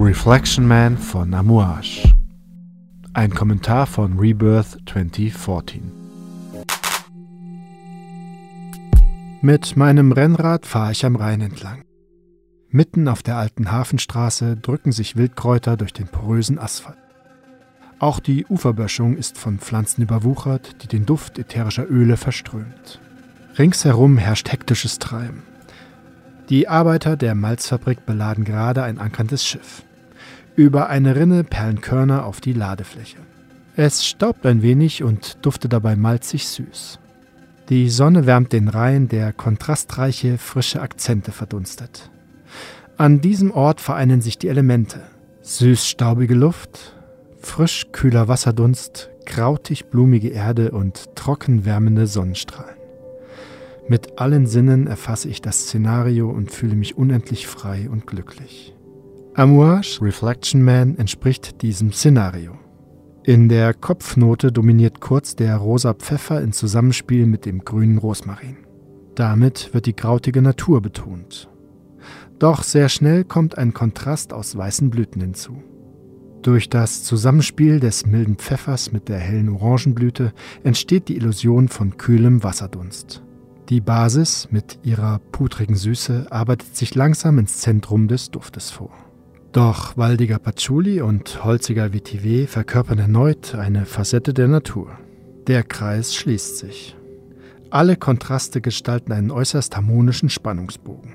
Reflection 0.00 0.64
Man 0.64 0.96
von 0.96 1.34
Amouage. 1.34 2.14
Ein 3.14 3.34
Kommentar 3.34 3.84
von 3.84 4.16
Rebirth 4.16 4.78
2014. 4.86 5.90
Mit 9.42 9.76
meinem 9.76 10.12
Rennrad 10.12 10.66
fahre 10.66 10.92
ich 10.92 11.04
am 11.04 11.16
Rhein 11.16 11.40
entlang. 11.40 11.82
Mitten 12.70 13.08
auf 13.08 13.24
der 13.24 13.38
alten 13.38 13.72
Hafenstraße 13.72 14.56
drücken 14.56 14.92
sich 14.92 15.16
Wildkräuter 15.16 15.76
durch 15.76 15.92
den 15.92 16.06
porösen 16.06 16.60
Asphalt. 16.60 16.96
Auch 17.98 18.20
die 18.20 18.46
Uferböschung 18.46 19.16
ist 19.16 19.36
von 19.36 19.58
Pflanzen 19.58 20.02
überwuchert, 20.02 20.80
die 20.84 20.86
den 20.86 21.06
Duft 21.06 21.40
ätherischer 21.40 21.90
Öle 21.90 22.16
verströmt. 22.16 23.00
Ringsherum 23.58 24.16
herrscht 24.16 24.52
hektisches 24.52 25.00
Treiben. 25.00 25.42
Die 26.50 26.68
Arbeiter 26.68 27.16
der 27.16 27.34
Malzfabrik 27.34 28.06
beladen 28.06 28.44
gerade 28.44 28.84
ein 28.84 29.00
ankerndes 29.00 29.44
Schiff. 29.44 29.82
Über 30.58 30.88
eine 30.88 31.14
Rinne 31.14 31.44
perlen 31.44 31.80
Körner 31.80 32.26
auf 32.26 32.40
die 32.40 32.52
Ladefläche. 32.52 33.18
Es 33.76 34.04
staubt 34.04 34.44
ein 34.44 34.60
wenig 34.60 35.04
und 35.04 35.38
duftet 35.46 35.72
dabei 35.72 35.94
malzig 35.94 36.48
süß. 36.48 36.98
Die 37.68 37.88
Sonne 37.88 38.26
wärmt 38.26 38.52
den 38.52 38.66
Rhein, 38.66 39.06
der 39.06 39.32
kontrastreiche, 39.32 40.36
frische 40.36 40.82
Akzente 40.82 41.30
verdunstet. 41.30 42.10
An 42.96 43.20
diesem 43.20 43.52
Ort 43.52 43.80
vereinen 43.80 44.20
sich 44.20 44.36
die 44.36 44.48
Elemente. 44.48 45.00
Süß-staubige 45.42 46.34
Luft, 46.34 46.96
frisch 47.40 47.92
kühler 47.92 48.26
Wasserdunst, 48.26 49.10
krautig 49.26 49.90
blumige 49.90 50.30
Erde 50.30 50.72
und 50.72 51.14
trocken 51.14 51.66
wärmende 51.66 52.08
Sonnenstrahlen. 52.08 52.74
Mit 53.86 54.18
allen 54.18 54.48
Sinnen 54.48 54.88
erfasse 54.88 55.28
ich 55.28 55.40
das 55.40 55.60
Szenario 55.60 56.28
und 56.28 56.50
fühle 56.50 56.74
mich 56.74 56.98
unendlich 56.98 57.46
frei 57.46 57.88
und 57.88 58.08
glücklich. 58.08 58.74
Amouage 59.38 60.00
Reflection 60.02 60.64
Man 60.64 60.98
entspricht 60.98 61.62
diesem 61.62 61.92
Szenario. 61.92 62.58
In 63.22 63.48
der 63.48 63.72
Kopfnote 63.72 64.50
dominiert 64.50 65.00
kurz 65.00 65.36
der 65.36 65.56
rosa 65.58 65.94
Pfeffer 65.94 66.42
in 66.42 66.52
Zusammenspiel 66.52 67.24
mit 67.24 67.46
dem 67.46 67.60
grünen 67.60 67.98
Rosmarin. 67.98 68.56
Damit 69.14 69.72
wird 69.72 69.86
die 69.86 69.92
krautige 69.92 70.42
Natur 70.42 70.82
betont. 70.82 71.48
Doch 72.40 72.64
sehr 72.64 72.88
schnell 72.88 73.22
kommt 73.22 73.56
ein 73.58 73.72
Kontrast 73.72 74.32
aus 74.32 74.56
weißen 74.56 74.90
Blüten 74.90 75.20
hinzu. 75.20 75.62
Durch 76.42 76.68
das 76.68 77.04
Zusammenspiel 77.04 77.78
des 77.78 78.06
milden 78.06 78.38
Pfeffers 78.38 78.90
mit 78.90 79.08
der 79.08 79.20
hellen 79.20 79.50
Orangenblüte 79.50 80.32
entsteht 80.64 81.06
die 81.06 81.16
Illusion 81.16 81.68
von 81.68 81.96
kühlem 81.96 82.42
Wasserdunst. 82.42 83.22
Die 83.68 83.80
Basis 83.80 84.48
mit 84.50 84.80
ihrer 84.82 85.20
pudrigen 85.30 85.76
Süße 85.76 86.26
arbeitet 86.30 86.74
sich 86.74 86.96
langsam 86.96 87.38
ins 87.38 87.58
Zentrum 87.58 88.08
des 88.08 88.32
Duftes 88.32 88.72
vor. 88.72 88.90
Doch 89.58 89.96
waldiger 89.96 90.38
Patchouli 90.38 91.00
und 91.00 91.42
holziger 91.42 91.92
Vetiver 91.92 92.46
verkörpern 92.46 93.00
erneut 93.00 93.56
eine 93.56 93.86
Facette 93.86 94.32
der 94.32 94.46
Natur. 94.46 94.96
Der 95.48 95.64
Kreis 95.64 96.14
schließt 96.14 96.58
sich. 96.58 96.96
Alle 97.68 97.96
Kontraste 97.96 98.60
gestalten 98.60 99.10
einen 99.10 99.32
äußerst 99.32 99.74
harmonischen 99.76 100.30
Spannungsbogen. 100.30 101.14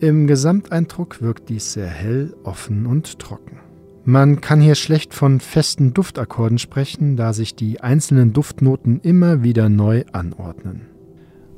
Im 0.00 0.26
Gesamteindruck 0.26 1.22
wirkt 1.22 1.48
dies 1.48 1.72
sehr 1.72 1.86
hell, 1.86 2.34
offen 2.42 2.86
und 2.86 3.20
trocken. 3.20 3.60
Man 4.04 4.40
kann 4.40 4.60
hier 4.60 4.74
schlecht 4.74 5.14
von 5.14 5.38
festen 5.38 5.94
Duftakkorden 5.94 6.58
sprechen, 6.58 7.16
da 7.16 7.32
sich 7.32 7.54
die 7.54 7.80
einzelnen 7.80 8.32
Duftnoten 8.32 8.98
immer 8.98 9.44
wieder 9.44 9.68
neu 9.68 10.02
anordnen. 10.10 10.89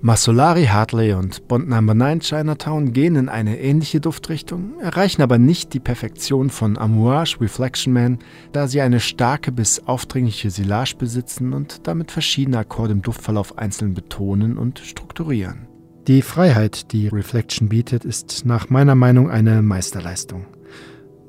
Masolari 0.05 0.65
Hartley 0.65 1.13
und 1.13 1.47
Bond 1.47 1.69
No. 1.69 1.81
9 1.81 2.19
Chinatown 2.19 2.93
gehen 2.93 3.15
in 3.15 3.29
eine 3.29 3.61
ähnliche 3.61 4.01
Duftrichtung, 4.01 4.81
erreichen 4.81 5.23
aber 5.23 5.39
nicht 5.39 5.75
die 5.75 5.79
Perfektion 5.79 6.51
von 6.51 6.77
Amouage 6.77 7.41
Reflection 7.41 7.93
Man, 7.93 8.19
da 8.51 8.67
sie 8.67 8.81
eine 8.81 8.99
starke 8.99 9.53
bis 9.53 9.87
aufdringliche 9.87 10.51
Silage 10.51 10.97
besitzen 10.99 11.53
und 11.53 11.87
damit 11.87 12.11
verschiedene 12.11 12.59
Akkorde 12.59 12.95
im 12.95 13.03
Duftverlauf 13.03 13.59
einzeln 13.59 13.95
betonen 13.95 14.59
und 14.59 14.81
strukturieren. 14.81 15.69
Die 16.09 16.23
Freiheit, 16.23 16.91
die 16.91 17.07
Reflection 17.07 17.69
bietet, 17.69 18.05
ist 18.05 18.45
nach 18.45 18.71
meiner 18.71 18.97
Meinung 18.97 19.31
eine 19.31 19.63
Meisterleistung. 19.63 20.47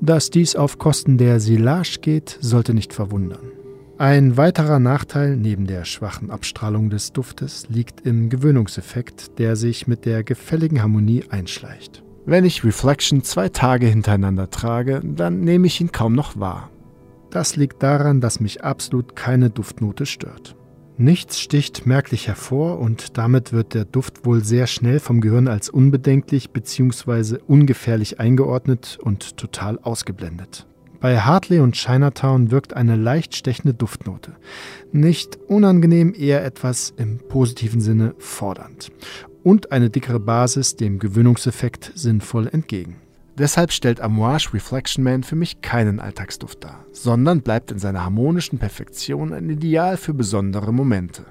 Dass 0.00 0.30
dies 0.30 0.56
auf 0.56 0.78
Kosten 0.78 1.16
der 1.16 1.38
Silage 1.38 2.00
geht, 2.00 2.38
sollte 2.40 2.74
nicht 2.74 2.92
verwundern. 2.92 3.52
Ein 3.96 4.36
weiterer 4.36 4.80
Nachteil 4.80 5.36
neben 5.36 5.68
der 5.68 5.84
schwachen 5.84 6.32
Abstrahlung 6.32 6.90
des 6.90 7.12
Duftes 7.12 7.68
liegt 7.68 8.00
im 8.00 8.28
Gewöhnungseffekt, 8.28 9.38
der 9.38 9.54
sich 9.54 9.86
mit 9.86 10.04
der 10.04 10.24
gefälligen 10.24 10.82
Harmonie 10.82 11.26
einschleicht. 11.30 12.02
Wenn 12.26 12.44
ich 12.44 12.64
Reflection 12.64 13.22
zwei 13.22 13.48
Tage 13.50 13.86
hintereinander 13.86 14.50
trage, 14.50 15.00
dann 15.04 15.42
nehme 15.42 15.68
ich 15.68 15.80
ihn 15.80 15.92
kaum 15.92 16.14
noch 16.14 16.40
wahr. 16.40 16.70
Das 17.30 17.54
liegt 17.54 17.84
daran, 17.84 18.20
dass 18.20 18.40
mich 18.40 18.64
absolut 18.64 19.14
keine 19.14 19.50
Duftnote 19.50 20.06
stört. 20.06 20.56
Nichts 20.96 21.38
sticht 21.38 21.86
merklich 21.86 22.26
hervor 22.26 22.80
und 22.80 23.16
damit 23.16 23.52
wird 23.52 23.74
der 23.74 23.84
Duft 23.84 24.26
wohl 24.26 24.42
sehr 24.42 24.66
schnell 24.66 24.98
vom 24.98 25.20
Gehirn 25.20 25.46
als 25.46 25.68
unbedenklich 25.68 26.50
bzw. 26.50 27.38
ungefährlich 27.46 28.18
eingeordnet 28.18 28.98
und 29.00 29.36
total 29.36 29.78
ausgeblendet. 29.78 30.66
Bei 31.04 31.20
Hartley 31.20 31.60
und 31.60 31.74
Chinatown 31.74 32.50
wirkt 32.50 32.72
eine 32.72 32.96
leicht 32.96 33.36
stechende 33.36 33.74
Duftnote. 33.74 34.32
Nicht 34.90 35.38
unangenehm, 35.48 36.14
eher 36.18 36.42
etwas 36.42 36.94
im 36.96 37.18
positiven 37.18 37.82
Sinne 37.82 38.14
fordernd. 38.16 38.90
Und 39.42 39.70
eine 39.70 39.90
dickere 39.90 40.18
Basis 40.18 40.76
dem 40.76 40.98
Gewöhnungseffekt 40.98 41.92
sinnvoll 41.94 42.48
entgegen. 42.48 42.96
Deshalb 43.36 43.72
stellt 43.72 44.00
Amouage 44.00 44.54
Reflection 44.54 45.04
Man 45.04 45.24
für 45.24 45.36
mich 45.36 45.60
keinen 45.60 46.00
Alltagsduft 46.00 46.64
dar, 46.64 46.86
sondern 46.92 47.42
bleibt 47.42 47.70
in 47.70 47.78
seiner 47.78 48.02
harmonischen 48.02 48.58
Perfektion 48.58 49.34
ein 49.34 49.50
Ideal 49.50 49.98
für 49.98 50.14
besondere 50.14 50.72
Momente. 50.72 51.26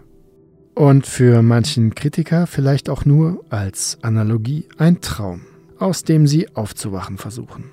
Und 0.76 1.08
für 1.08 1.42
manchen 1.42 1.96
Kritiker 1.96 2.46
vielleicht 2.46 2.90
auch 2.90 3.06
nur 3.06 3.44
als 3.50 3.98
Analogie 4.04 4.68
ein 4.78 5.02
Traum, 5.02 5.42
aus 5.80 6.04
dem 6.04 6.28
sie 6.28 6.56
aufzuwachen 6.56 7.18
versuchen. 7.18 7.72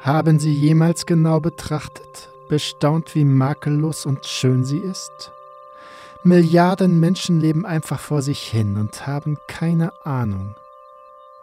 Haben 0.00 0.38
Sie 0.38 0.52
jemals 0.52 1.06
genau 1.06 1.40
betrachtet, 1.40 2.30
bestaunt, 2.48 3.14
wie 3.14 3.24
makellos 3.24 4.06
und 4.06 4.26
schön 4.26 4.64
sie 4.64 4.78
ist? 4.78 5.32
Milliarden 6.22 7.00
Menschen 7.00 7.40
leben 7.40 7.66
einfach 7.66 8.00
vor 8.00 8.22
sich 8.22 8.42
hin 8.42 8.76
und 8.76 9.06
haben 9.06 9.38
keine 9.46 9.92
Ahnung, 10.04 10.54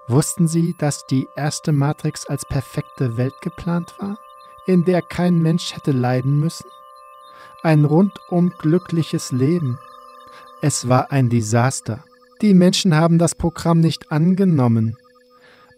Wussten 0.07 0.47
Sie, 0.47 0.75
dass 0.77 1.07
die 1.07 1.27
erste 1.35 1.71
Matrix 1.71 2.27
als 2.27 2.45
perfekte 2.45 3.17
Welt 3.17 3.41
geplant 3.41 3.95
war, 3.97 4.19
in 4.67 4.85
der 4.85 5.01
kein 5.01 5.41
Mensch 5.41 5.75
hätte 5.75 5.91
leiden 5.91 6.39
müssen? 6.39 6.69
Ein 7.63 7.85
rundum 7.85 8.53
glückliches 8.55 9.31
Leben. 9.31 9.79
Es 10.61 10.87
war 10.87 11.11
ein 11.11 11.29
Desaster. 11.29 12.03
Die 12.41 12.53
Menschen 12.53 12.93
haben 12.93 13.17
das 13.17 13.33
Programm 13.33 13.79
nicht 13.79 14.11
angenommen. 14.11 14.97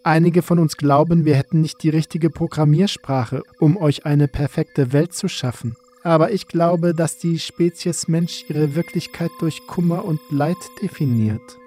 Einige 0.08 0.40
von 0.40 0.58
uns 0.58 0.78
glauben, 0.78 1.26
wir 1.26 1.36
hätten 1.36 1.60
nicht 1.60 1.82
die 1.82 1.90
richtige 1.90 2.30
Programmiersprache, 2.30 3.42
um 3.60 3.76
euch 3.76 4.06
eine 4.06 4.26
perfekte 4.26 4.94
Welt 4.94 5.12
zu 5.12 5.28
schaffen. 5.28 5.76
Aber 6.02 6.32
ich 6.32 6.48
glaube, 6.48 6.94
dass 6.94 7.18
die 7.18 7.38
Spezies 7.38 8.08
Mensch 8.08 8.46
ihre 8.48 8.74
Wirklichkeit 8.74 9.30
durch 9.38 9.66
Kummer 9.66 10.06
und 10.06 10.18
Leid 10.30 10.56
definiert. 10.80 11.58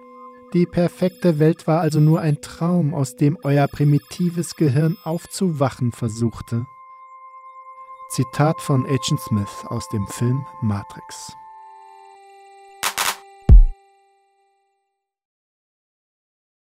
Die 0.56 0.66
perfekte 0.66 1.38
Welt 1.38 1.68
war 1.68 1.82
also 1.82 2.00
nur 2.00 2.22
ein 2.22 2.42
Traum, 2.42 2.96
aus 2.96 3.16
dem 3.16 3.38
euer 3.44 3.68
primitives 3.68 4.56
Gehirn 4.56 4.98
aufzuwachen 5.04 5.92
versuchte. 5.92 6.66
Zitat 8.10 8.60
von 8.60 8.88
Agent 8.88 9.20
Smith 9.20 9.66
aus 9.68 9.88
dem 9.90 10.08
Film 10.08 10.44
Matrix. 10.64 11.36